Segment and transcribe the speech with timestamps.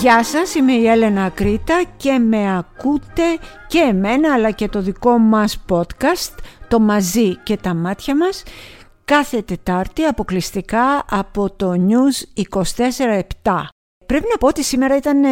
[0.00, 3.22] Γεια σας, είμαι η Έλενα Ακρίτα και με ακούτε
[3.66, 6.34] και εμένα αλλά και το δικό μας podcast,
[6.68, 8.42] το «Μαζί και τα μάτια μας»,
[9.04, 12.42] κάθε Τετάρτη αποκλειστικά από το News
[13.44, 13.77] 24-7.
[14.08, 15.28] Πρέπει να πω ότι σήμερα ήταν ε,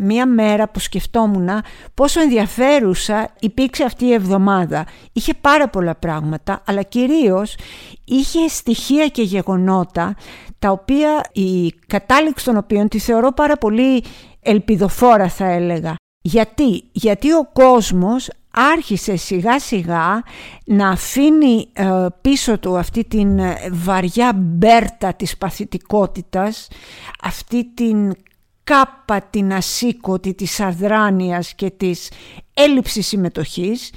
[0.00, 1.48] μία μέρα που σκεφτόμουν
[1.94, 4.86] πόσο ενδιαφέρουσα υπήρξε αυτή η εβδομάδα.
[5.12, 7.56] Είχε πάρα πολλά πράγματα, αλλά κυρίως
[8.04, 10.14] είχε στοιχεία και γεγονότα
[10.58, 14.04] τα οποία η κατάληξη των οποίων τη θεωρώ πάρα πολύ
[14.40, 15.94] ελπιδοφόρα θα έλεγα.
[16.20, 18.28] Γιατί, γιατί ο κόσμος
[18.58, 20.22] άρχισε σιγά σιγά
[20.64, 26.68] να αφήνει ε, πίσω του αυτή την ε, βαριά μπέρτα της παθητικότητας,
[27.22, 28.14] αυτή την
[28.64, 32.10] κάπα την ασήκωτη της αδράνειας και της
[32.54, 33.92] έλλειψης συμμετοχής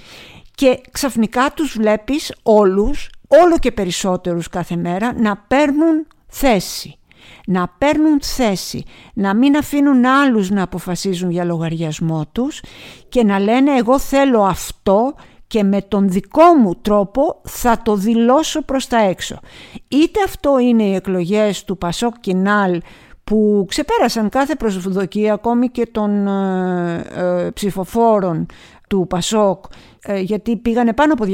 [0.56, 7.00] και ξαφνικά τους βλέπεις όλους, όλο και περισσότερους κάθε μέρα, να παίρνουν θέση
[7.47, 12.64] να παίρνουν θέση, να μην αφήνουν άλλους να αποφασίζουν για λογαριασμό τους
[13.09, 15.14] και να λένε εγώ θέλω αυτό
[15.47, 19.39] και με τον δικό μου τρόπο θα το δηλώσω προς τα έξω.
[19.88, 22.81] Είτε αυτό είναι οι εκλογές του Πασόκ Κινάλ
[23.23, 28.45] που ξεπέρασαν κάθε προσδοκία ακόμη και των ε, ε, ψηφοφόρων
[28.89, 29.66] του Πασόκ
[30.03, 31.25] ε, γιατί πήγανε πάνω από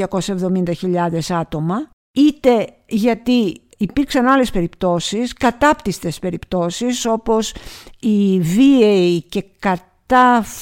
[0.81, 7.53] 270.000 άτομα είτε γιατί υπήρξαν άλλες περιπτώσεις, κατάπτυστες περιπτώσεις όπως
[7.99, 10.57] η βίαιη και κατάφορη,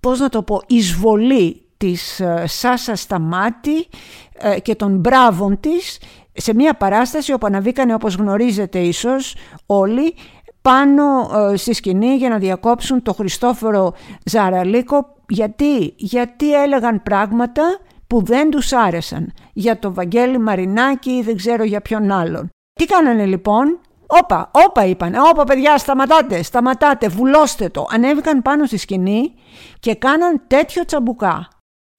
[0.00, 3.86] πώς να το πω, εισβολή της ε, Σάσα Σταμάτη
[4.32, 5.98] ε, και των μπράβων της
[6.32, 10.14] σε μια παράσταση όπου αναβήκανε όπως γνωρίζετε ίσως όλοι
[10.62, 15.16] πάνω ε, στη σκηνή για να διακόψουν το Χριστόφορο Ζαραλίκο.
[15.28, 17.78] Γιατί, γιατί έλεγαν πράγματα
[18.08, 22.48] που δεν τους άρεσαν για το Βαγγέλη Μαρινάκη ή δεν ξέρω για ποιον άλλον.
[22.72, 27.86] Τι κάνανε λοιπόν, όπα, όπα είπανε, όπα παιδιά σταματάτε, σταματάτε, βουλώστε το.
[27.90, 29.34] Ανέβηκαν πάνω στη σκηνή
[29.80, 31.48] και κάναν τέτοιο τσαμπουκά.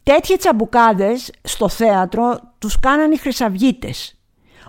[0.03, 4.19] Τέτοιοι τσαμπουκάδες στο θέατρο τους κάνανε οι χρυσαυγίτες.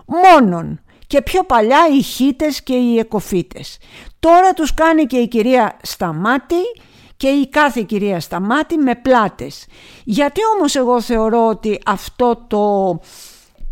[0.06, 3.78] Μόνον και πιο παλιά οι χίτες και οι εκοφίτες.
[4.18, 6.62] Τώρα τους κάνει και η κυρία Σταμάτη
[7.20, 9.66] και η κάθε κυρία Σταμάτη με πλάτες.
[10.04, 12.98] Γιατί όμως εγώ θεωρώ ότι αυτό το,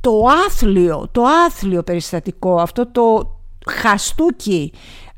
[0.01, 4.73] το άθλιο, το άθλιο περιστατικό, αυτό το χαστούκι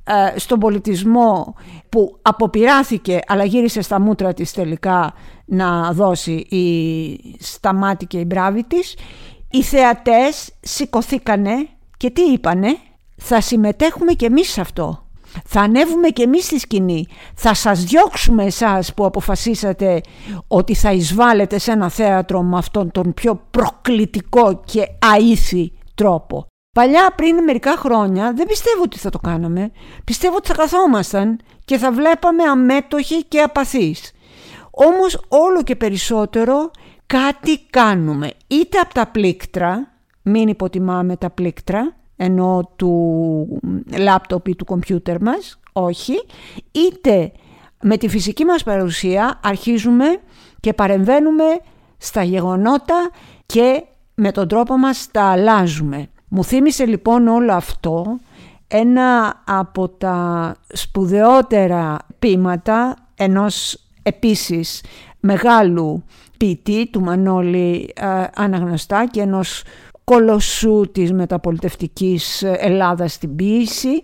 [0.05, 1.55] ε, στον πολιτισμό
[1.89, 5.13] που αποπειράθηκε αλλά γύρισε στα μούτρα της τελικά
[5.45, 8.97] να δώσει η Σταμάτη και η μπράβη της,
[9.51, 12.77] οι θεατές σηκωθήκανε και τι είπανε,
[13.17, 15.05] θα συμμετέχουμε και εμείς σε αυτό.
[15.45, 17.07] Θα ανέβουμε και εμείς στη σκηνή.
[17.35, 20.01] Θα σας διώξουμε εσάς που αποφασίσατε
[20.49, 26.47] ότι θα εισβάλλετε σε ένα θέατρο με αυτόν τον πιο προκλητικό και αήθη τρόπο.
[26.75, 29.71] Παλιά πριν μερικά χρόνια δεν πιστεύω ότι θα το κάναμε.
[30.05, 34.13] Πιστεύω ότι θα καθόμασταν και θα βλέπαμε αμέτωχοι και απαθείς.
[34.71, 36.71] Όμως όλο και περισσότερο
[37.07, 38.31] κάτι κάνουμε.
[38.47, 39.89] Είτε από τα πλήκτρα,
[40.23, 43.61] μην υποτιμάμε τα πλήκτρα, ενώ του
[43.99, 46.15] λάπτοπ ή του κομπιούτερ μας, όχι,
[46.71, 47.33] είτε
[47.83, 50.05] με τη φυσική μας παρουσία αρχίζουμε
[50.61, 51.45] και παρεμβαίνουμε
[51.99, 53.11] στα γεγονότα
[53.47, 56.09] και με τον τρόπο μας τα αλλάζουμε.
[56.29, 58.19] Μου θύμισε λοιπόν όλο αυτό
[58.69, 64.83] ένα από τα σπουδαιότερα ποίηματα ενός επίσης
[65.21, 66.05] μεγάλου
[66.37, 69.63] ποιητή του Μανώλη ε, Αναγνωστά και ενός
[70.11, 74.03] κολοσσού της μεταπολιτευτικής Ελλάδας στην ποίηση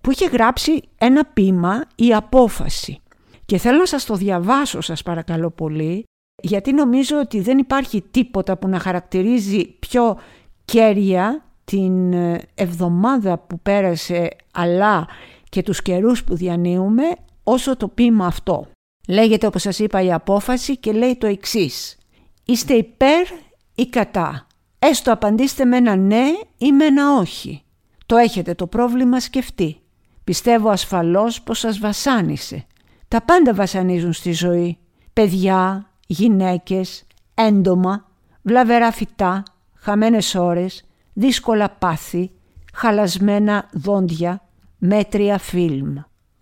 [0.00, 3.00] που είχε γράψει ένα ποίημα «Η Απόφαση».
[3.46, 6.04] Και θέλω να σας το διαβάσω σας παρακαλώ πολύ
[6.42, 10.18] γιατί νομίζω ότι δεν υπάρχει τίποτα που να χαρακτηρίζει πιο
[10.64, 12.12] κέρια την
[12.54, 15.08] εβδομάδα που πέρασε αλλά
[15.48, 17.04] και τους καιρούς που διανύουμε
[17.42, 18.66] όσο το ποίημα αυτό.
[19.08, 21.98] Λέγεται όπως σας είπα η απόφαση και λέει το εξής.
[22.44, 23.26] Είστε υπέρ
[23.74, 24.47] ή κατά;
[24.78, 26.24] Έστω απαντήστε με ένα ναι
[26.58, 27.62] ή με ένα όχι.
[28.06, 29.80] Το έχετε το πρόβλημα σκεφτεί.
[30.24, 32.66] Πιστεύω ασφαλώς πως σας βασάνισε.
[33.08, 34.78] Τα πάντα βασανίζουν στη ζωή.
[35.12, 38.06] Παιδιά, γυναίκες, έντομα,
[38.42, 39.42] βλαβερά φυτά,
[39.74, 42.30] χαμένες ώρες, δύσκολα πάθη,
[42.74, 44.42] χαλασμένα δόντια,
[44.78, 45.94] μέτρια φιλμ.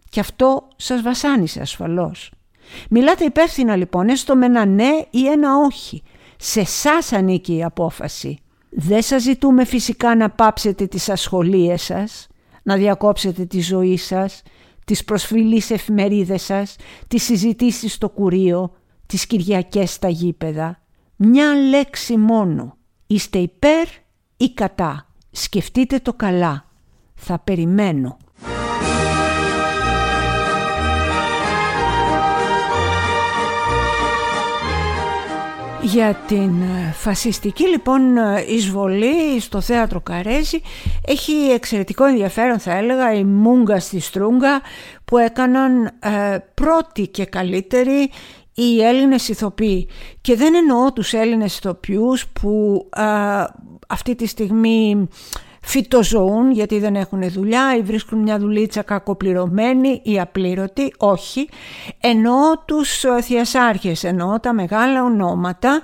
[0.08, 2.30] Και αυτό σας βασάνισε ασφαλώς.
[2.90, 6.02] Μιλάτε υπεύθυνα λοιπόν έστω με ένα ναι ή ένα όχι
[6.36, 8.38] σε εσά ανήκει η απόφαση.
[8.70, 12.26] Δεν σας ζητούμε φυσικά να πάψετε τις ασχολίες σας,
[12.62, 14.42] να διακόψετε τη ζωή σας,
[14.84, 16.76] τις προσφυλείς εφημερίδες σας,
[17.08, 18.72] τις συζητήσεις στο κουρίο,
[19.06, 20.80] τις Κυριακές στα γήπεδα.
[21.16, 22.76] Μια λέξη μόνο.
[23.06, 23.86] Είστε υπέρ
[24.36, 25.06] ή κατά.
[25.30, 26.64] Σκεφτείτε το καλά.
[27.14, 28.16] Θα περιμένω.
[35.86, 40.60] Για την ε, φασιστική λοιπόν ε, εισβολή στο θέατρο Καρέζη
[41.06, 44.60] έχει εξαιρετικό ενδιαφέρον θα έλεγα η Μούγκα στη Στρούγκα
[45.04, 48.10] που έκαναν ε, πρώτη και καλύτερη
[48.54, 49.88] οι Έλληνες ηθοποιοί.
[50.20, 52.86] Και δεν εννοώ τους Έλληνες ηθοποιούς που
[53.88, 55.08] αυτή τη στιγμή
[55.66, 61.48] φυτοζωούν γιατί δεν έχουν δουλειά ή βρίσκουν μια δουλίτσα κακοπληρωμένη ή απλήρωτη, όχι.
[62.00, 65.82] Εννοώ τους ε, θειασάρχες, εννοώ τα μεγάλα ονόματα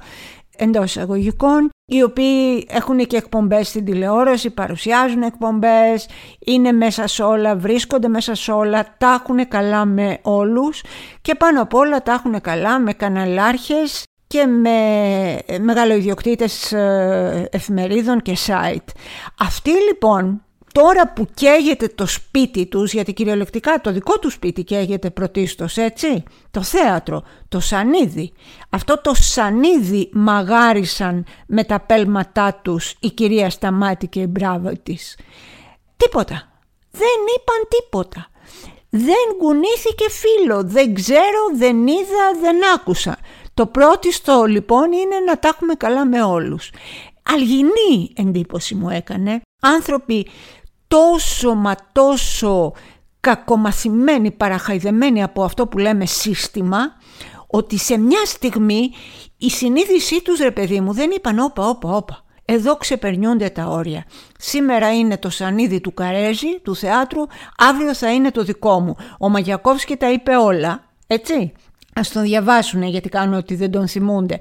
[0.56, 6.08] εντός εισαγωγικών οι οποίοι έχουν και εκπομπές στην τηλεόραση, παρουσιάζουν εκπομπές,
[6.38, 10.82] είναι μέσα σε όλα, βρίσκονται μέσα σε όλα, τα έχουν καλά με όλους
[11.20, 18.36] και πάνω απ' όλα τα έχουν καλά με καναλάρχες και με μεγαλοειδιοκτήτες ε, εφημερίδων και
[18.46, 18.92] site.
[19.38, 20.42] Αυτοί λοιπόν
[20.72, 26.22] τώρα που καίγεται το σπίτι τους, γιατί κυριολεκτικά το δικό του σπίτι καίγεται πρωτίστως έτσι,
[26.50, 28.32] το θέατρο, το σανίδι.
[28.70, 35.18] Αυτό το σανίδι μαγάρισαν με τα πέλματά τους η κυρία Σταμάτη και η μπράβο της.
[35.96, 36.52] Τίποτα.
[36.90, 38.26] Δεν είπαν τίποτα.
[38.90, 43.18] Δεν κουνήθηκε φίλο, δεν ξέρω, δεν είδα, δεν άκουσα.
[43.54, 46.70] Το πρώτο λοιπόν είναι να τα έχουμε καλά με όλους.
[47.22, 49.40] Αλγινή εντύπωση μου έκανε.
[49.62, 50.26] Άνθρωποι
[50.88, 52.72] τόσο μα τόσο
[53.20, 56.78] κακομαθημένοι, παραχαϊδεμένοι από αυτό που λέμε σύστημα,
[57.46, 58.90] ότι σε μια στιγμή
[59.38, 62.24] η συνείδησή τους ρε παιδί μου δεν είπαν όπα όπα όπα.
[62.44, 64.04] Εδώ ξεπερνιούνται τα όρια.
[64.38, 67.22] Σήμερα είναι το σανίδι του Καρέζη, του θεάτρου,
[67.56, 68.96] αύριο θα είναι το δικό μου.
[69.18, 71.52] Ο Μαγιακόφσκι τα είπε όλα, έτσι.
[71.94, 74.38] Ας τον διαβάσουν γιατί κάνουν ότι δεν τον θυμούνται.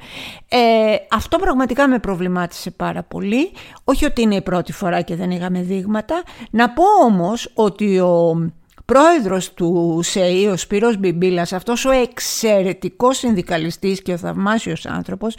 [0.49, 3.51] Ε, αυτό πραγματικά με προβλημάτισε πάρα πολύ.
[3.83, 6.23] Όχι ότι είναι η πρώτη φορά και δεν είχαμε δείγματα.
[6.51, 8.51] Να πω όμως ότι ο
[8.85, 15.35] πρόεδρος του ΣΕΗ, ο Σπύρος Μπιμπίλας, αυτός ο εξαιρετικός συνδικαλιστής και ο θαυμάσιος άνθρωπος,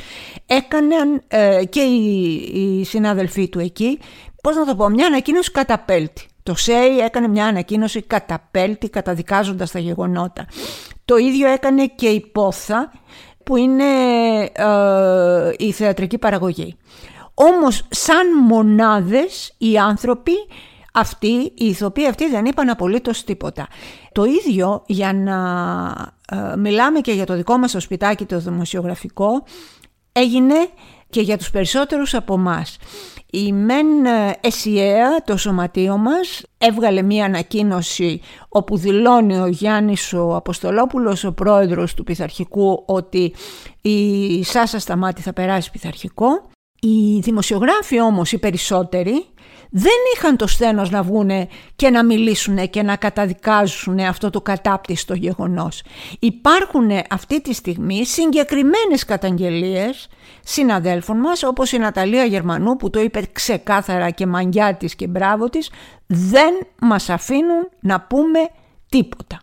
[0.47, 3.99] έκαναν ε, και οι, οι συνάδελφοί του εκεί,
[4.43, 6.27] πώς να το πω, μια ανακοίνωση καταπέλτη.
[6.43, 10.47] Το ΣΕΙ έκανε μια ανακοίνωση καταπέλτη καταδικάζοντας τα γεγονότα.
[11.05, 12.93] Το ίδιο έκανε και η Πόθα
[13.45, 13.85] που είναι
[14.53, 16.77] ε, η θεατρική παραγωγή.
[17.35, 20.33] Όμως σαν μονάδες οι άνθρωποι
[20.93, 23.69] αυτοί, οι ηθοποιοί αυτοί δεν είπαν απολύτως τίποτα.
[24.13, 25.37] Το ίδιο για να
[26.31, 29.45] ε, μιλάμε και για το δικό μας το σπιτάκι το δημοσιογραφικό
[30.13, 30.55] έγινε
[31.11, 32.77] και για τους περισσότερους από μας.
[33.35, 33.87] Η ΜΕΝ
[34.41, 41.95] ΕΣΥΕΑ, το σωματείο μας, έβγαλε μία ανακοίνωση όπου δηλώνει ο Γιάννης ο Αποστολόπουλος, ο πρόεδρος
[41.95, 43.35] του πειθαρχικού, ότι
[43.81, 46.49] η Σάσα Σταμάτη θα περάσει πειθαρχικό.
[46.81, 49.27] Οι δημοσιογράφοι όμως οι περισσότεροι
[49.75, 55.15] δεν είχαν το στένος να βγούνε και να μιλήσουν και να καταδικάζουν αυτό το κατάπτυστο
[55.15, 55.83] γεγονός.
[56.19, 60.09] Υπάρχουν αυτή τη στιγμή συγκεκριμένες καταγγελίες
[60.45, 65.49] συναδέλφων μας όπως η Ναταλία Γερμανού που το είπε ξεκάθαρα και μαγιά της και μπράβο
[65.51, 65.71] της
[66.07, 68.39] δεν μας αφήνουν να πούμε
[68.89, 69.41] τίποτα.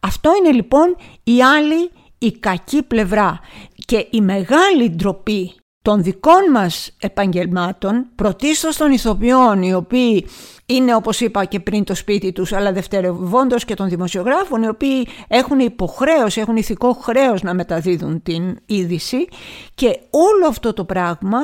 [0.00, 3.40] Αυτό είναι λοιπόν η άλλη η κακή πλευρά
[3.74, 5.54] και η μεγάλη ντροπή
[5.88, 10.26] των δικών μας επαγγελμάτων, πρωτίστως των ηθοποιών, οι οποίοι
[10.66, 15.08] είναι όπως είπα και πριν το σπίτι τους, αλλά δευτερευόντως και των δημοσιογράφων, οι οποίοι
[15.28, 19.28] έχουν υποχρέωση, έχουν ηθικό χρέος να μεταδίδουν την είδηση
[19.74, 21.38] και όλο αυτό το πράγμα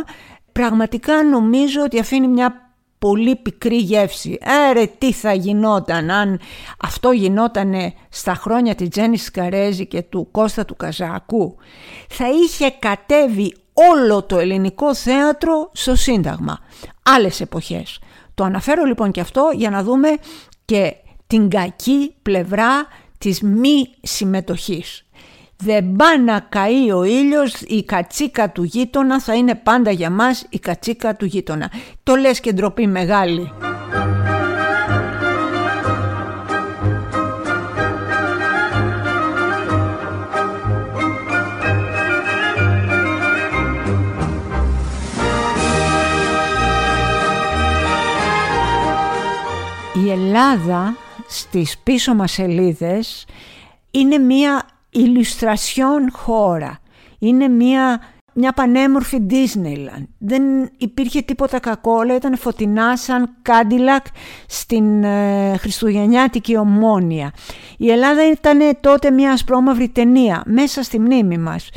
[0.53, 4.39] πραγματικά νομίζω ότι αφήνει μια πολύ πικρή γεύση.
[4.71, 6.41] Έρε τι θα γινόταν αν
[6.81, 11.57] αυτό γινότανε στα χρόνια της Τζέννη Καρέζη και του Κώστα του Καζάκου.
[12.09, 16.59] Θα είχε κατέβει όλο το ελληνικό θέατρο στο Σύνταγμα.
[17.03, 17.99] Άλλες εποχές.
[18.35, 20.09] Το αναφέρω λοιπόν και αυτό για να δούμε
[20.65, 20.95] και
[21.27, 22.87] την κακή πλευρά
[23.19, 25.05] της μη συμμετοχής.
[25.57, 30.47] Δεν πάει να καεί ο ήλιος, η κατσίκα του γείτονα θα είναι πάντα για μας
[30.49, 31.71] η κατσίκα του γείτονα.
[32.03, 33.53] Το λες και ντροπή μεγάλη.
[50.15, 50.97] Ελλάδα
[51.29, 53.27] στις πίσω μας σελίδες
[53.91, 56.79] είναι μια ηλουστρασιόν χώρα.
[57.19, 58.01] Είναι μια,
[58.35, 60.07] μια πανέμορφη Disneyland.
[60.19, 60.43] Δεν
[60.79, 64.07] υπήρχε τίποτα κακό, όλα ήταν φωτεινά σαν κάντιλακ
[64.47, 67.33] στην ε, Χριστουγεννιάτικη ομόνια.
[67.77, 71.69] Η Ελλάδα ήταν τότε μια ασπρόμαυρη ταινία μέσα στη μνήμη μας.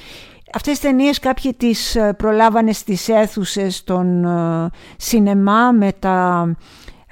[0.53, 6.51] Αυτές τις ταινίες κάποιοι τις ε, προλάβανε στις αίθουσες των ε, σινεμά με τα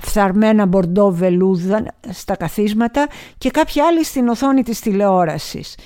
[0.05, 3.07] φθαρμένα μπορντό βελούδα στα καθίσματα
[3.37, 5.77] και κάποιοι άλλοι στην οθόνη της τηλεόρασης.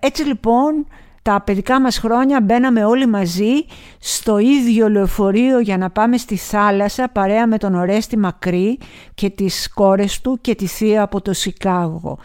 [0.00, 0.86] Έτσι λοιπόν
[1.22, 3.64] τα παιδικά μας χρόνια μπαίναμε όλοι μαζί
[3.98, 8.78] στο ίδιο λεωφορείο για να πάμε στη θάλασσα παρέα με τον Ορέστη Μακρύ
[9.14, 12.18] και τις κόρες του και τη θεία από το Σικάγο.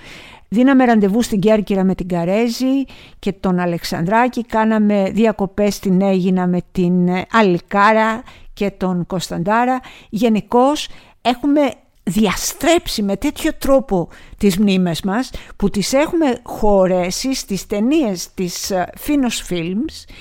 [0.47, 2.85] Δίναμε ραντεβού στην Κέρκυρα με την Καρέζη
[3.19, 4.45] και τον Αλεξανδράκη.
[4.45, 8.23] Κάναμε διακοπές στην Έγινα με την Αλικάρα
[8.53, 9.79] και τον Κωνσταντάρα.
[10.09, 10.87] Γενικώς
[11.25, 11.71] έχουμε
[12.03, 19.45] διαστρέψει με τέτοιο τρόπο τις μνήμες μας που τις έχουμε χωρέσει στις ταινίες της Φίνος
[19.49, 20.13] Films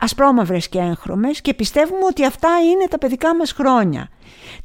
[0.00, 4.08] ασπρόμαυρες και έγχρωμες και πιστεύουμε ότι αυτά είναι τα παιδικά μας χρόνια.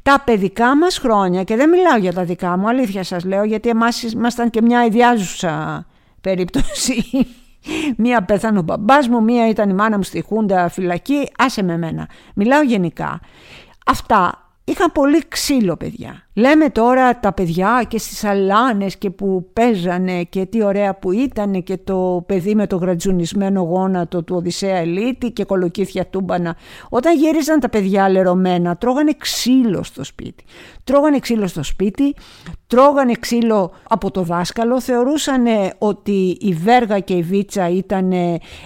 [0.02, 3.68] Τα παιδικά μας χρόνια και δεν μιλάω για τα δικά μου, αλήθεια σας λέω γιατί
[3.68, 5.86] εμάς ήμασταν και μια ιδιάζουσα
[6.20, 7.04] περίπτωση.
[7.96, 11.78] μία πέθανε ο μπαμπάς μου, μία ήταν η μάνα μου στη Χούντα φυλακή, άσε με
[11.78, 12.08] μένα.
[12.34, 13.20] Μιλάω γενικά.
[13.86, 16.26] Αυτά είχαν πολύ ξύλο παιδιά.
[16.34, 21.62] Λέμε τώρα τα παιδιά και στις αλάνες και που παίζανε και τι ωραία που ήταν
[21.62, 26.56] και το παιδί με το γρατζουνισμένο γόνατο του Οδυσσέα Ελίτη και κολοκύθια τούμπανα.
[26.88, 30.44] Όταν γύριζαν τα παιδιά λερωμένα τρώγανε ξύλο στο σπίτι.
[30.84, 32.14] Τρώγανε ξύλο στο σπίτι,
[32.66, 35.44] τρώγανε ξύλο από το δάσκαλο, θεωρούσαν
[35.78, 38.12] ότι η βέργα και η βίτσα ήταν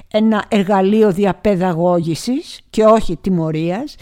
[0.08, 3.96] ένα εργαλείο διαπαιδαγώγησης και όχι τιμωρίας.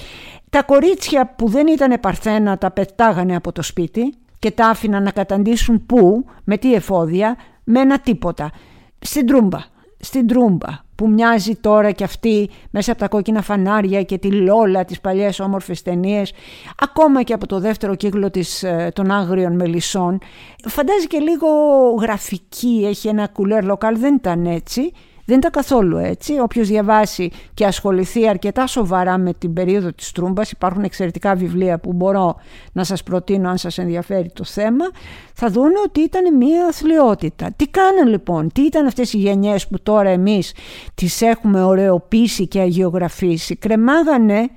[0.57, 5.11] Τα κορίτσια που δεν ήταν παρθένα τα πετάγανε από το σπίτι και τα άφηναν να
[5.11, 8.51] καταντήσουν πού, με τι εφόδια, με ένα τίποτα.
[8.99, 9.59] Στην τρούμπα,
[9.99, 14.85] στην τρούμπα που μοιάζει τώρα και αυτή μέσα από τα κόκκινα φανάρια και τη Λόλα,
[14.85, 16.33] τις παλιές όμορφες ταινίες,
[16.79, 20.19] ακόμα και από το δεύτερο κύκλο της, ε, των άγριων μελισσών.
[20.69, 21.49] Φαντάζει και λίγο
[22.01, 24.93] γραφική, έχει ένα κουλέρ λοκάλ, δεν ήταν έτσι.
[25.27, 26.39] Δεν ήταν καθόλου έτσι.
[26.41, 31.93] Όποιος διαβάσει και ασχοληθεί αρκετά σοβαρά με την περίοδο της Τρούμπας, υπάρχουν εξαιρετικά βιβλία που
[31.93, 32.37] μπορώ
[32.73, 34.85] να σας προτείνω αν σας ενδιαφέρει το θέμα,
[35.35, 37.53] θα δουν ότι ήταν μια αθλειότητα.
[37.57, 40.55] Τι κάνουν λοιπόν, τι ήταν αυτές οι γενιές που τώρα εμείς
[40.95, 44.49] τις έχουμε ωρεοποιήσει και αγιογραφήσει; Κρεμάγανε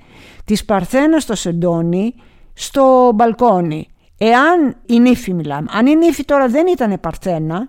[0.44, 2.14] τις Παρθένα στο Σεντόνι
[2.54, 3.88] στο μπαλκόνι.
[4.18, 7.68] Εάν η νύφη μιλάμε, αν η νύφη τώρα δεν ήταν Παρθένα,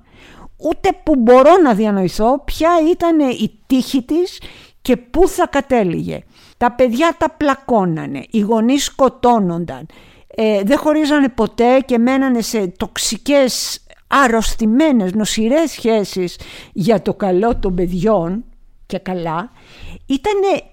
[0.62, 4.42] ούτε που μπορώ να διανοηθώ ποια ήταν η τύχη της
[4.82, 6.24] και πού θα κατέληγε.
[6.58, 9.86] Τα παιδιά τα πλακώνανε, οι γονείς σκοτώνονταν,
[10.28, 16.40] ε, δεν χωρίζανε ποτέ και μένανε σε τοξικές, αρρωστημένες, νοσηρές σχέσεις
[16.74, 18.44] για το καλό των παιδιών
[18.86, 19.52] και καλά.
[20.06, 20.64] Ήτανε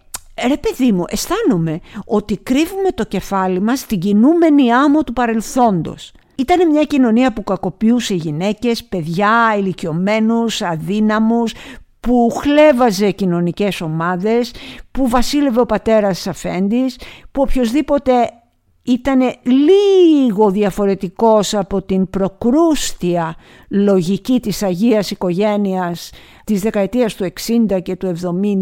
[0.46, 6.12] Ρε παιδί μου, αισθάνομαι ότι κρύβουμε το κεφάλι μας στην κινούμενη άμμο του παρελθόντος.
[6.38, 11.54] Ήταν μια κοινωνία που κακοποιούσε γυναίκες, παιδιά, ηλικιωμένους, αδύναμους,
[12.00, 14.52] που χλέβαζε κοινωνικές ομάδες,
[14.90, 16.98] που βασίλευε ο πατέρας αφέντης,
[17.32, 18.12] που οποιοδήποτε
[18.88, 23.36] ήταν λίγο διαφορετικός από την προκρούστια
[23.68, 26.10] λογική της Αγίας Οικογένειας
[26.44, 27.32] της δεκαετίας του
[27.70, 28.14] 60 και του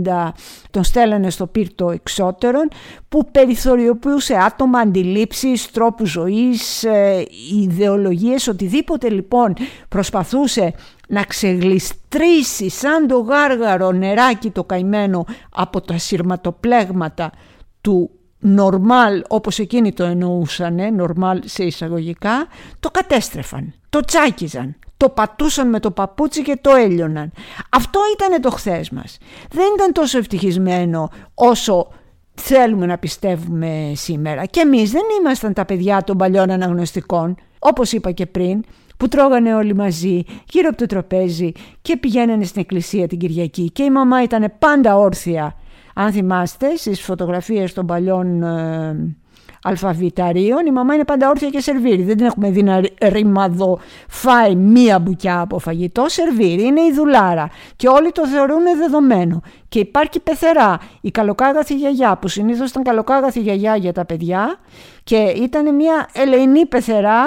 [0.04, 0.32] 70
[0.70, 2.68] τον στέλνανε στο πύρτο εξώτερων
[3.08, 7.24] που περιθωριοποιούσε άτομα, αντιλήψεις, τρόπους ζωής, ε,
[7.62, 9.54] ιδεολογίες, οτιδήποτε λοιπόν
[9.88, 10.74] προσπαθούσε
[11.08, 17.32] να ξεγλιστρήσει σαν το γάργαρο νεράκι το καημένο από τα σειρματοπλέγματα
[17.80, 18.10] του
[18.46, 22.46] νορμάλ όπως εκείνοι το εννοούσανε, νορμάλ σε εισαγωγικά,
[22.80, 27.32] το κατέστρεφαν, το τσάκιζαν, το πατούσαν με το παπούτσι και το έλειωναν.
[27.70, 29.18] Αυτό ήταν το χθες μας.
[29.50, 31.88] Δεν ήταν τόσο ευτυχισμένο όσο
[32.34, 34.44] θέλουμε να πιστεύουμε σήμερα.
[34.44, 38.64] Και εμείς δεν ήμασταν τα παιδιά των παλιών αναγνωστικών, όπως είπα και πριν,
[38.96, 43.82] που τρώγανε όλοι μαζί γύρω από το τραπέζι και πηγαίνανε στην εκκλησία την Κυριακή και
[43.82, 45.56] η μαμά ήταν πάντα όρθια
[45.98, 49.16] αν θυμάστε στις φωτογραφίες των παλιών ε,
[49.62, 52.02] αλφαβηταρίων η μαμά είναι πάντα όρθια και σερβίρει.
[52.02, 56.62] Δεν την έχουμε δει να ρημαδό φάει μία μπουκιά από φαγητό, σερβίρει.
[56.62, 59.40] Είναι η δουλάρα και όλοι το θεωρούν δεδομένο.
[59.68, 64.58] Και υπάρχει πεθερά, η καλοκάγαθη γιαγιά που συνήθως ήταν καλοκάγαθη γιαγιά για τα παιδιά
[65.04, 67.22] και ήταν μια ελεηνή πεθερά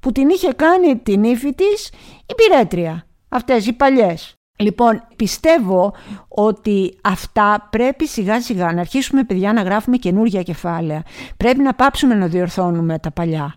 [0.00, 1.92] που την είχε κάνει την ύφη της
[2.26, 3.04] η πυρέτρια.
[3.28, 4.39] Αυτές οι παλιές.
[4.60, 5.92] Λοιπόν, πιστεύω
[6.28, 11.02] ότι αυτά πρέπει σιγά σιγά να αρχίσουμε παιδιά να γράφουμε καινούργια κεφάλαια.
[11.36, 13.54] Πρέπει να πάψουμε να διορθώνουμε τα παλιά.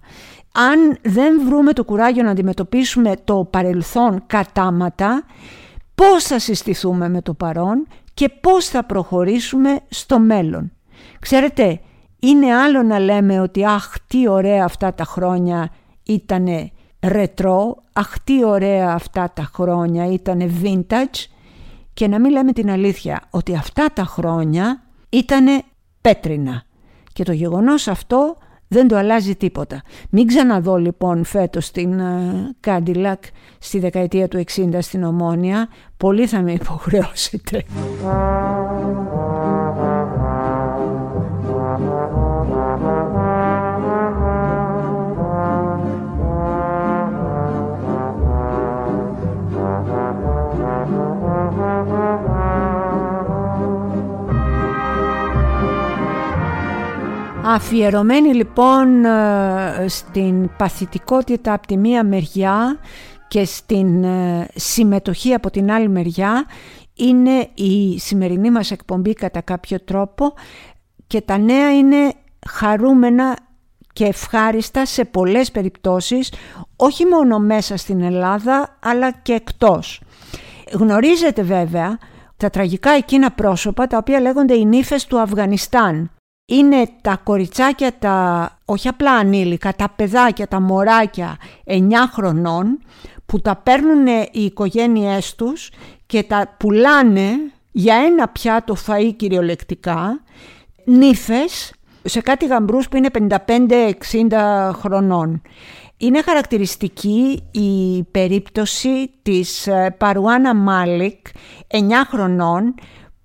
[0.54, 5.24] Αν δεν βρούμε το κουράγιο να αντιμετωπίσουμε το παρελθόν κατάματα,
[5.96, 10.72] πώς θα συστηθούμε με το παρόν και πώς θα προχωρήσουμε στο μέλλον.
[11.20, 11.80] Ξέρετε,
[12.20, 15.70] είναι άλλο να λέμε ότι αχ τι ωραία αυτά τα χρόνια
[16.04, 16.72] ήτανε
[17.04, 21.26] ρετρό, αχ τι ωραία αυτά τα χρόνια, ήταν vintage
[21.94, 25.64] και να μην λέμε την αλήθεια ότι αυτά τα χρόνια ήταν
[26.02, 26.64] πέτρινα.
[27.14, 29.82] Και το γεγονός αυτό δεν το αλλάζει τίποτα.
[30.10, 32.02] Μην ξαναδώ λοιπόν φέτος την
[32.68, 33.20] Cadillac
[33.60, 35.68] στη δεκαετία του 60 στην Ομόνια.
[35.98, 37.64] Πολύ θα με υποχρεώσετε.
[57.46, 62.78] Αφιερωμένη λοιπόν ε, στην παθητικότητα από τη μία μεριά
[63.28, 66.46] και στην ε, συμμετοχή από την άλλη μεριά
[66.94, 70.34] είναι η σημερινή μας εκπομπή κατά κάποιο τρόπο
[71.08, 72.14] και τα νέα είναι
[72.50, 73.38] χαρούμενα
[73.94, 76.34] και ευχάριστα σε πολλές περιπτώσεις
[76.76, 80.02] όχι μόνο μέσα στην Ελλάδα αλλά και εκτός.
[80.72, 81.98] Γνωρίζετε βέβαια
[82.38, 86.12] τα τραγικά εκείνα πρόσωπα τα οποία λέγονται οι νύφες του Αφγανιστάν
[86.46, 91.80] είναι τα κοριτσάκια, τα, όχι απλά ανήλικα, τα παιδάκια, τα μωράκια 9
[92.12, 92.80] χρονών
[93.26, 95.72] που τα παίρνουν οι οικογένειές τους
[96.06, 97.32] και τα πουλάνε
[97.72, 100.22] για ένα πιάτο φαΐ κυριολεκτικά,
[100.86, 101.74] νύφες
[102.04, 103.10] σε κάτι γαμπρούς που είναι
[104.30, 105.42] 55-60 χρονών.
[105.98, 111.28] Είναι χαρακτηριστική η περίπτωση της ε, Παρουάνα Μάλικ,
[111.68, 112.76] 9 χρονών,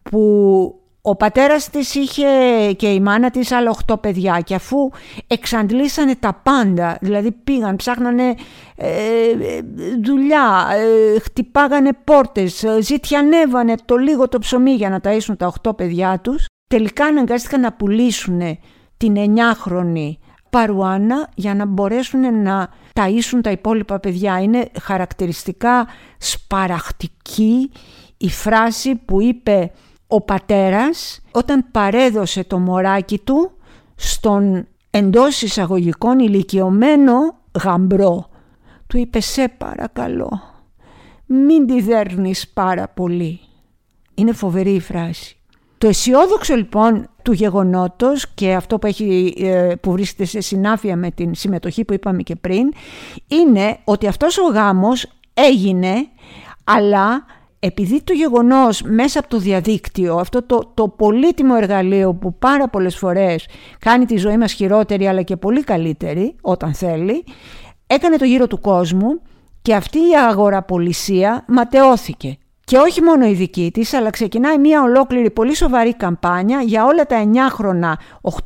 [0.03, 0.78] που
[1.09, 2.27] ο πατέρας της είχε
[2.77, 4.91] και η μάνα της άλλα 8 παιδιά και αφού
[5.27, 8.35] εξαντλήσανε τα πάντα, δηλαδή πήγαν, ψάχνανε
[8.77, 8.89] ε,
[10.05, 10.67] δουλειά,
[11.15, 16.21] ε, χτυπάγανε πόρτες, ε, ζητιανεύανε το λίγο το ψωμί για να ταΐσουν τα 8 παιδιά
[16.23, 18.41] τους, τελικά αναγκάστηκαν να πουλήσουν
[18.97, 20.17] την 9χρονη
[20.51, 24.41] Παρουάνα για να μπορέσουν να ταΐσουν τα υπόλοιπα παιδιά.
[24.41, 25.87] Είναι χαρακτηριστικά
[26.19, 27.71] σπαραχτική
[28.17, 29.73] η φράση που είπε
[30.09, 33.51] ο πατέρας όταν παρέδωσε το μωράκι του
[33.95, 37.15] στον εντός εισαγωγικών ηλικιωμένο
[37.63, 38.29] γαμπρό.
[38.87, 40.57] Του είπε σε παρακαλώ
[41.29, 43.41] μην τη δέρνεις πάρα πολύ.
[44.15, 45.37] Είναι φοβερή η φράση.
[45.79, 51.11] Το αισιόδοξο λοιπόν του γεγονότος και αυτό που, έχει, ε, που βρίσκεται σε συνάφεια με
[51.11, 52.73] την συμμετοχή που είπαμε και πριν
[53.27, 55.95] είναι ότι αυτός ο γάμος έγινε
[56.65, 57.25] αλλά
[57.61, 62.97] επειδή το γεγονός μέσα από το διαδίκτυο, αυτό το, το πολύτιμο εργαλείο που πάρα πολλές
[62.97, 63.47] φορές
[63.79, 67.25] κάνει τη ζωή μας χειρότερη αλλά και πολύ καλύτερη όταν θέλει,
[67.87, 69.21] έκανε το γύρο του κόσμου
[69.63, 72.37] και αυτή η αγοραπολισία ματαιώθηκε.
[72.65, 77.07] Και όχι μόνο η δική της, αλλά ξεκινάει μια ολόκληρη πολύ σοβαρή καμπάνια για όλα
[77.07, 77.93] τα 9χρονα,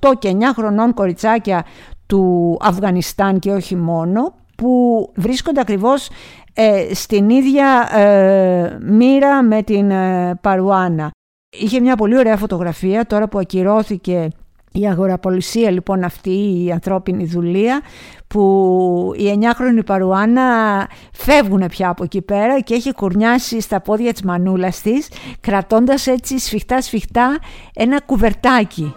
[0.01, 1.65] 8 και 9 χρονών κοριτσάκια
[2.07, 6.09] του Αφγανιστάν και όχι μόνο, που βρίσκονται ακριβώς
[6.55, 11.11] ε, στην ίδια ε, μοίρα με την ε, Παρουάνα.
[11.59, 14.29] Είχε μια πολύ ωραία φωτογραφία τώρα που ακυρώθηκε
[14.73, 17.81] η αγοραπολισία λοιπόν αυτή η ανθρώπινη δουλεία
[18.27, 24.23] που η 9χρονη Παρουάνα φεύγουν πια από εκεί πέρα και έχει κουρνιάσει στα πόδια της
[24.23, 25.09] μανούλας της
[25.41, 27.39] κρατώντας έτσι σφιχτά σφιχτά
[27.75, 28.95] ένα κουβερτάκι.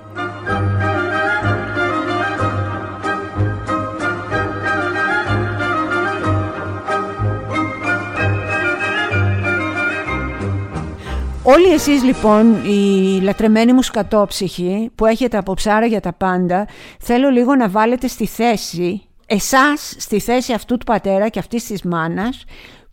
[11.48, 16.68] Όλοι εσείς λοιπόν οι λατρεμένοι μου σκατόψυχοι που έχετε από ψάρα για τα πάντα
[17.00, 21.84] θέλω λίγο να βάλετε στη θέση εσάς στη θέση αυτού του πατέρα και αυτής της
[21.84, 22.44] μάνας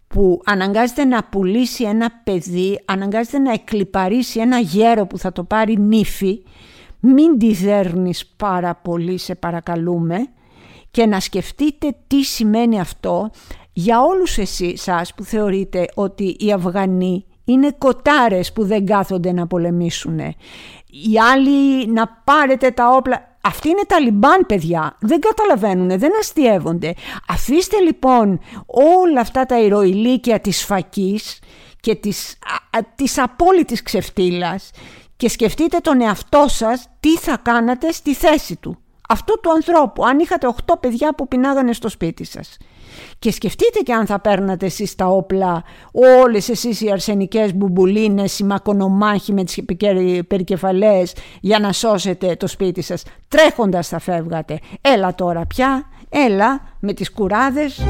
[0.07, 5.79] που αναγκάζεται να πουλήσει ένα παιδί, αναγκάζεται να εκλυπαρίσει ένα γέρο που θα το πάρει
[5.79, 6.43] νύφη.
[7.01, 10.17] Μην τη δέρνεις πάρα πολύ σε παρακαλούμε
[10.91, 13.31] και να σκεφτείτε τι σημαίνει αυτό
[13.73, 19.47] για όλους εσείς σας που θεωρείτε ότι οι Αφγανοί είναι κοτάρες που δεν κάθονται να
[19.47, 20.19] πολεμήσουν.
[20.87, 23.31] Οι άλλοι να πάρετε τα όπλα.
[23.45, 26.95] Αυτοί είναι τα λιμπάν παιδιά, δεν καταλαβαίνουν, δεν αστείευονται.
[27.29, 31.38] Αφήστε λοιπόν όλα αυτά τα ηρωηλίκια της φακής
[31.81, 32.38] και της,
[32.71, 34.71] α, της απόλυτης ξεφτύλας
[35.17, 38.77] και σκεφτείτε τον εαυτό σας τι θα κάνατε στη θέση του.
[39.09, 42.57] Αυτού του ανθρώπου, αν είχατε 8 παιδιά που πεινάγανε στο σπίτι σας.
[43.19, 45.62] Και σκεφτείτε και αν θα παίρνατε εσείς τα όπλα,
[46.23, 49.65] όλες εσείς οι αρσενικές μπουμπουλίνες, οι μακονομάχοι με τις
[50.29, 53.03] περικεφαλές για να σώσετε το σπίτι σας.
[53.29, 54.59] Τρέχοντας θα φεύγατε.
[54.81, 57.81] Έλα τώρα πια, έλα με τις κουράδες.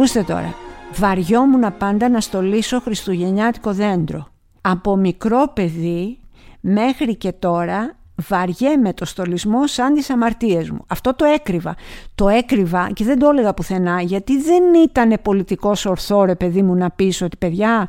[0.00, 0.54] Ακούστε τώρα,
[0.94, 4.28] βαριόμουν πάντα να στολίσω χριστουγεννιάτικο δέντρο.
[4.60, 6.18] Από μικρό παιδί
[6.60, 7.96] μέχρι και τώρα
[8.28, 10.84] βαριέμαι το στολισμό σαν τις αμαρτίες μου.
[10.88, 11.76] Αυτό το έκρυβα.
[12.14, 16.74] Το έκρυβα και δεν το έλεγα πουθενά γιατί δεν ήταν πολιτικός ορθό ρε παιδί μου
[16.74, 17.88] να πεις ότι παιδιά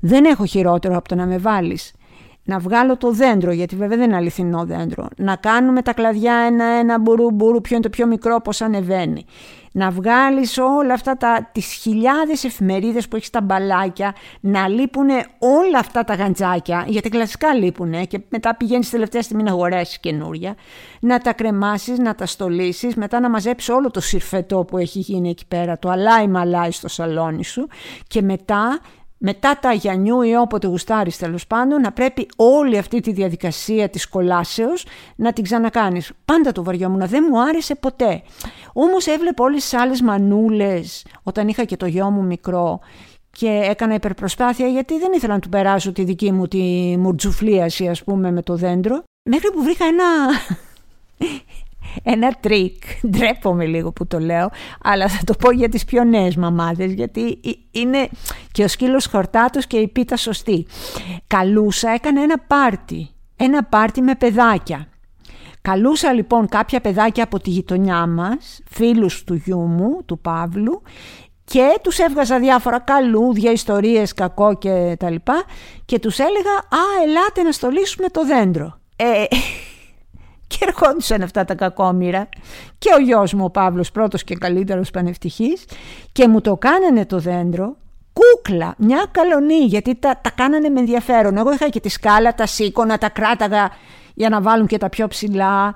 [0.00, 1.92] δεν έχω χειρότερο από το να με βάλεις
[2.48, 6.98] να βγάλω το δέντρο, γιατί βέβαια δεν είναι αληθινό δέντρο, να κάνουμε τα κλαδιά ένα-ένα
[6.98, 9.24] μπουρού μπουρού, ποιο είναι το πιο μικρό, πώς ανεβαίνει.
[9.72, 15.78] Να βγάλεις όλα αυτά τα, τις χιλιάδες εφημερίδες που έχεις στα μπαλάκια, να λείπουν όλα
[15.78, 20.54] αυτά τα γαντζάκια, γιατί κλασικά λείπουν και μετά πηγαίνεις τελευταία στιγμή να αγοράσεις καινούρια,
[21.00, 25.30] να τα κρεμάσεις, να τα στολίσεις, μετά να μαζέψεις όλο το συρφετό που έχει γίνει
[25.30, 27.68] εκεί πέρα, το αλάι μαλάι στο σαλόνι σου
[28.06, 28.80] και μετά
[29.18, 34.08] μετά τα Αγιανιού ή όποτε γουστάρεις τέλος πάντων, να πρέπει όλη αυτή τη διαδικασία της
[34.08, 36.12] κολάσεως να την ξανακάνεις.
[36.24, 38.22] Πάντα το βαριόμουν, δεν μου άρεσε ποτέ.
[38.72, 42.80] Όμως έβλεπα όλες τις άλλες μανούλες όταν είχα και το γιο μου μικρό
[43.30, 48.04] και έκανα υπερπροσπάθεια γιατί δεν ήθελα να του περάσω τη δική μου τη μουρτζουφλίαση ας
[48.04, 49.02] πούμε με το δέντρο.
[49.30, 50.04] Μέχρι που βρήκα ένα
[52.02, 54.50] ένα τρικ, ντρέπομαι λίγο που το λέω,
[54.82, 58.08] αλλά θα το πω για τις πιο νέες μαμάδες, γιατί είναι
[58.52, 60.66] και ο σκύλος χορτάτος και η πίτα σωστή.
[61.26, 64.88] Καλούσα έκανα ένα πάρτι, ένα πάρτι με παιδάκια.
[65.60, 70.82] Καλούσα λοιπόν κάποια παιδάκια από τη γειτονιά μας, φίλους του γιού μου, του Παύλου,
[71.44, 75.42] και τους έβγαζα διάφορα καλούδια, ιστορίες, κακό και τα λοιπά
[75.84, 78.78] και τους έλεγα «Α, ελάτε να στολίσουμε το δέντρο».
[78.96, 79.24] Ε,
[80.48, 82.28] και ερχόντουσαν αυτά τα κακόμοιρα.
[82.78, 85.64] Και ο γιος μου ο Παύλος πρώτος και καλύτερος πανευτυχής.
[86.12, 87.76] Και μου το κάνανε το δέντρο.
[88.12, 91.36] Κούκλα, μια καλονή γιατί τα, τα κάνανε με ενδιαφέρον.
[91.36, 93.70] Εγώ είχα και τη σκάλα, τα σήκωνα, τα κράταγα
[94.14, 95.74] για να βάλουν και τα πιο ψηλά.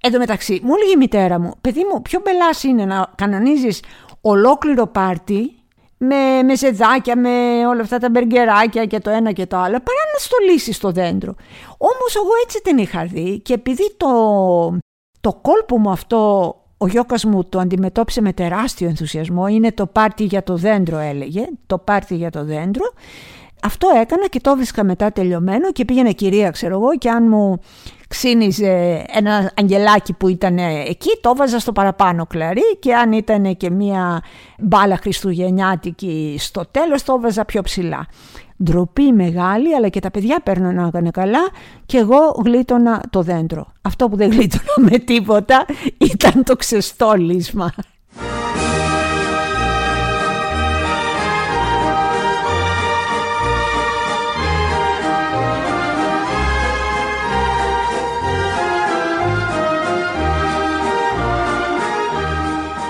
[0.00, 3.82] Εν τω μεταξύ, μου έλεγε η μητέρα μου, παιδί μου, πιο μπελάς είναι να κανονίζεις
[4.20, 5.54] ολόκληρο πάρτι
[5.98, 10.02] με, με ζεδάκια, με όλα αυτά τα μπεργκεράκια και το ένα και το άλλο, παρά
[10.12, 11.34] να στολίσει το δέντρο.
[11.78, 14.08] Όμως εγώ έτσι την είχα δει και επειδή το,
[15.20, 20.24] το κόλπο μου αυτό ο Γιώκας μου το αντιμετώπισε με τεράστιο ενθουσιασμό, είναι το πάρτι
[20.24, 22.92] για το δέντρο έλεγε, το πάρτι για το δέντρο,
[23.62, 27.58] αυτό έκανα και το βρίσκα μετά τελειωμένο και πήγαινε κυρία ξέρω εγώ και αν μου
[28.08, 33.70] ξύνιζε ένα αγγελάκι που ήταν εκεί, το βάζα στο παραπάνω κλαρί και αν ήταν και
[33.70, 34.22] μία
[34.58, 38.06] μπάλα χριστουγεννιάτικη στο τέλος, το βάζα πιο ψηλά.
[38.64, 41.48] Ντροπή μεγάλη, αλλά και τα παιδιά παίρνουν καλά
[41.86, 43.72] και εγώ γλίτωνα το δέντρο.
[43.82, 45.66] Αυτό που δεν γλίτωνα με τίποτα
[45.98, 47.72] ήταν το ξεστόλισμα.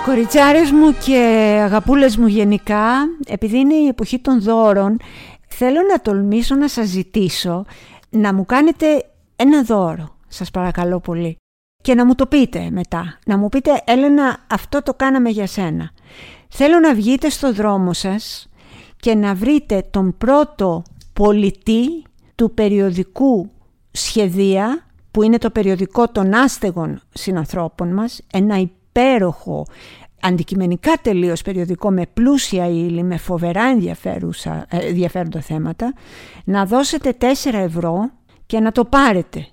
[0.07, 1.19] Κοριτσάρες μου και
[1.63, 2.93] αγαπούλες μου γενικά,
[3.27, 4.97] επειδή είναι η εποχή των δώρων,
[5.49, 7.65] θέλω να τολμήσω να σας ζητήσω
[8.11, 8.87] να μου κάνετε
[9.37, 11.37] ένα δώρο, σας παρακαλώ πολύ.
[11.83, 13.19] Και να μου το πείτε μετά.
[13.27, 15.91] Να μου πείτε, Έλενα, αυτό το κάναμε για σένα.
[16.49, 18.49] Θέλω να βγείτε στο δρόμο σας
[18.97, 23.51] και να βρείτε τον πρώτο πολιτή του περιοδικού
[23.91, 28.55] σχεδία, που είναι το περιοδικό των άστεγων συνανθρώπων μας, ένα
[28.97, 29.67] υπέροχο
[30.21, 35.95] αντικειμενικά τελείως περιοδικό με πλούσια ύλη, με φοβερά ενδιαφέρουσα, ε, ενδιαφέροντα θέματα,
[36.45, 38.11] να δώσετε 4 ευρώ
[38.47, 39.47] και να το πάρετε.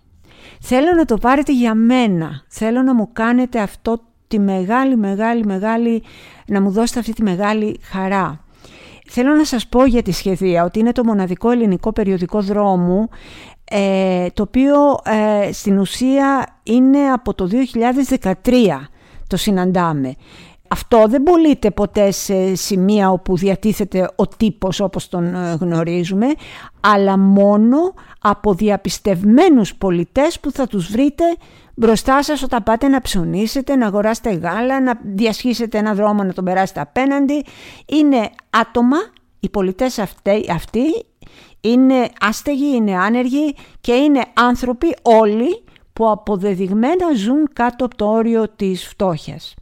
[0.61, 2.43] Θέλω να το πάρετε για μένα.
[2.47, 6.03] Θέλω να μου κάνετε αυτό τη μεγάλη, μεγάλη, μεγάλη,
[6.47, 8.43] να μου δώσετε αυτή τη μεγάλη χαρά.
[9.07, 13.09] Θέλω να σας πω για τη σχεδία ότι είναι το μοναδικό ελληνικό περιοδικό δρόμου
[13.63, 17.49] ε, το οποίο ε, στην ουσία είναι από το
[18.19, 18.31] 2013
[19.33, 20.15] το συναντάμε.
[20.67, 26.27] Αυτό δεν πωλείται ποτέ σε σημεία όπου διατίθεται ο τύπος όπως τον ε, γνωρίζουμε,
[26.79, 27.77] αλλά μόνο
[28.19, 31.23] από διαπιστευμένους πολιτές που θα τους βρείτε
[31.75, 36.43] μπροστά σας όταν πάτε να ψωνίσετε, να αγοράσετε γάλα, να διασχίσετε ένα δρόμο να τον
[36.43, 37.45] περάσετε απέναντι.
[37.85, 38.97] Είναι άτομα,
[39.39, 41.05] οι πολιτές αυτοί, αυτοί
[41.61, 45.63] είναι άστεγοι, είναι άνεργοι και είναι άνθρωποι όλοι
[45.93, 49.53] που αποδεδειγμένα ζουν κάτω από το όριο της φτώχειας.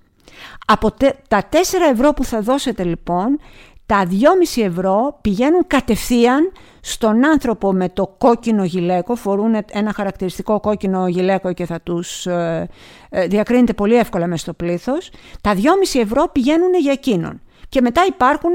[0.66, 0.92] Από
[1.28, 1.56] τα 4
[1.92, 3.40] ευρώ που θα δώσετε λοιπόν,
[3.86, 4.08] τα
[4.56, 11.54] 2,5 ευρώ πηγαίνουν κατευθείαν στον άνθρωπο με το κόκκινο γυλαίκο, φορούν ένα χαρακτηριστικό κόκκινο γυλαίκο
[11.54, 12.70] και θα τους ε,
[13.10, 15.12] ε, διακρίνεται πολύ εύκολα μες στο πλήθος.
[15.42, 17.42] Τα 2,5 ευρώ πηγαίνουν για εκείνον.
[17.70, 18.52] Και μετά υπάρχουν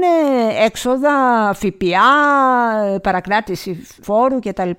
[0.65, 1.13] έξοδα
[1.53, 4.69] ΦΠΑ, παρακράτηση φόρου κτλ.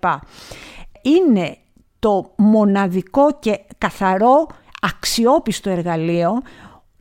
[1.02, 1.56] Είναι
[1.98, 4.46] το μοναδικό και καθαρό
[4.80, 6.42] αξιόπιστο εργαλείο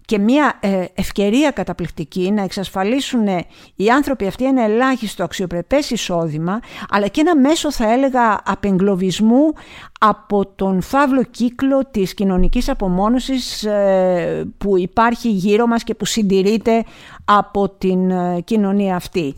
[0.07, 3.27] και μια ε, ευκαιρία καταπληκτική να εξασφαλίσουν
[3.75, 9.53] οι άνθρωποι αυτοί ένα ελάχιστο αξιοπρεπές εισόδημα αλλά και ένα μέσο θα έλεγα απεγκλωβισμού
[9.99, 16.83] από τον φαύλο κύκλο της κοινωνικής απομόνωσης ε, που υπάρχει γύρω μας και που συντηρείται
[17.25, 19.35] από την ε, κοινωνία αυτή.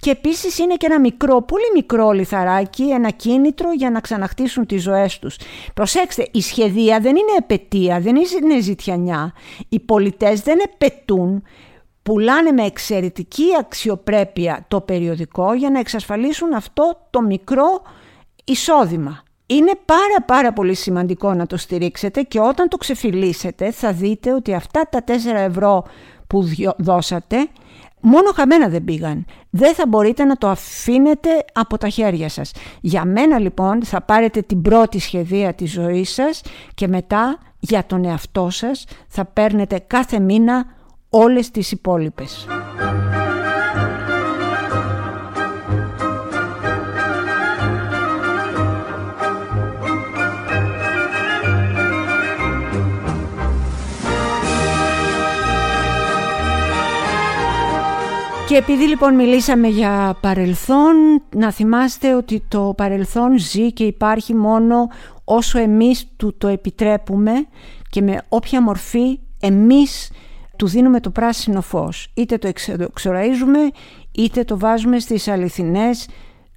[0.00, 4.82] Και επίσης είναι και ένα μικρό, πολύ μικρό λιθαράκι, ένα κίνητρο για να ξαναχτίσουν τις
[4.82, 5.36] ζωές τους.
[5.74, 9.32] Προσέξτε, η σχεδία δεν είναι επαιτία, δεν είναι ζητιανιά.
[9.68, 11.42] Οι πολιτές δεν επαιτούν,
[12.02, 17.82] πουλάνε με εξαιρετική αξιοπρέπεια το περιοδικό για να εξασφαλίσουν αυτό το μικρό
[18.44, 19.22] εισόδημα.
[19.50, 24.54] Είναι πάρα πάρα πολύ σημαντικό να το στηρίξετε και όταν το ξεφυλίσετε θα δείτε ότι
[24.54, 25.84] αυτά τα 4 ευρώ
[26.26, 26.44] που
[26.78, 27.48] δώσατε
[28.00, 29.24] μόνο χαμένα δεν πήγαν.
[29.50, 32.52] Δεν θα μπορείτε να το αφήνετε από τα χέρια σας.
[32.80, 36.42] Για μένα λοιπόν θα πάρετε την πρώτη σχεδία της ζωής σας
[36.74, 40.64] και μετά για τον εαυτό σας θα παίρνετε κάθε μήνα
[41.08, 42.46] όλες τις υπόλοιπες.
[58.50, 60.94] Και επειδή λοιπόν μιλήσαμε για παρελθόν,
[61.36, 64.88] να θυμάστε ότι το παρελθόν ζει και υπάρχει μόνο
[65.24, 67.32] όσο εμείς του το επιτρέπουμε
[67.90, 70.12] και με όποια μορφή εμείς
[70.56, 72.10] του δίνουμε το πράσινο φως.
[72.14, 73.58] Είτε το εξοραίζουμε
[74.12, 76.08] είτε το βάζουμε στις αληθινές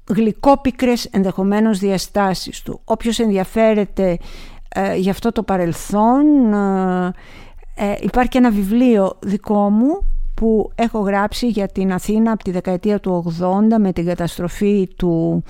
[0.09, 2.81] γλυκόπικρες ενδεχομένως διαστάσεις του.
[2.83, 4.17] Όποιος ενδιαφέρεται
[4.69, 7.13] ε, για αυτό το παρελθόν ε,
[7.75, 12.99] ε, υπάρχει ένα βιβλίο δικό μου που έχω γράψει για την Αθήνα από τη δεκαετία
[12.99, 13.45] του 80
[13.79, 15.43] με την καταστροφή του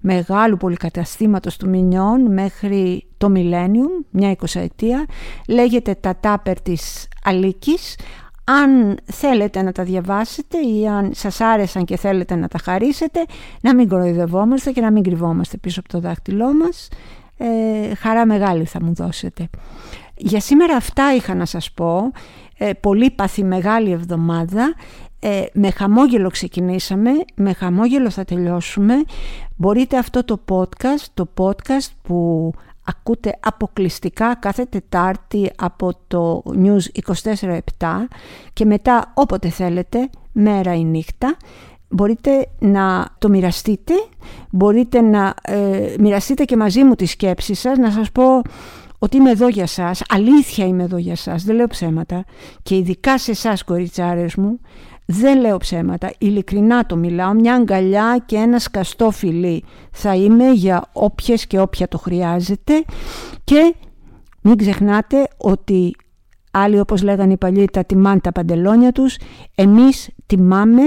[0.00, 5.06] μεγάλου πολυκαταστήματος του Μινιών μέχρι το Millennium, μια εικοσαετία.
[5.48, 7.96] Λέγεται «Τα τάπερ της Αλίκης».
[8.44, 13.24] Αν θέλετε να τα διαβάσετε ή αν σας άρεσαν και θέλετε να τα χαρίσετε,
[13.60, 16.88] να μην κοροϊδευόμαστε και να μην κρυβόμαστε πίσω από το δάχτυλό μας.
[17.36, 19.48] Ε, χαρά μεγάλη θα μου δώσετε.
[20.18, 22.12] Για σήμερα αυτά είχα να σας πω.
[22.58, 24.74] Ε, πολύ παθη μεγάλη εβδομάδα.
[25.20, 28.94] Ε, με χαμόγελο ξεκινήσαμε, με χαμόγελο θα τελειώσουμε.
[29.56, 32.52] Μπορείτε αυτό το podcast, το podcast που
[32.84, 37.00] ακούτε αποκλειστικά κάθε Τετάρτη από το News
[37.42, 37.58] 24-7
[38.52, 41.36] και μετά όποτε θέλετε, μέρα ή νύχτα,
[41.88, 43.92] μπορείτε να το μοιραστείτε,
[44.50, 48.42] μπορείτε να ε, μοιραστείτε και μαζί μου τις σκέψεις σας, να σας πω
[48.98, 52.24] ότι είμαι εδώ για σας, αλήθεια είμαι εδώ για σας, δεν λέω ψέματα
[52.62, 54.60] και ειδικά σε εσάς κοριτσάρες μου,
[55.06, 60.84] δεν λέω ψέματα, ειλικρινά το μιλάω, μια αγκαλιά και ένα σκαστό φιλί θα είμαι για
[60.92, 62.84] όποιες και όποια το χρειάζεται
[63.44, 63.74] και
[64.42, 65.96] μην ξεχνάτε ότι
[66.50, 69.16] άλλοι όπως λέγανε οι παλιοί τα τιμάνε τα παντελόνια τους,
[69.54, 70.82] εμείς τιμάμε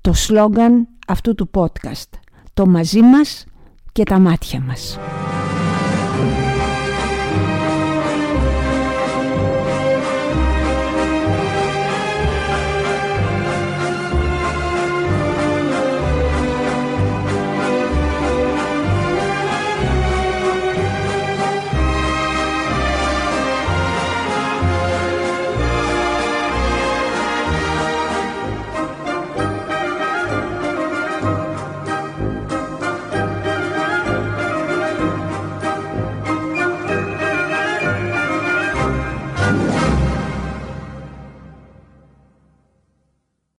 [0.00, 2.18] το σλόγκαν αυτού του podcast,
[2.54, 3.44] το μαζί μας
[3.92, 4.98] και τα μάτια μας.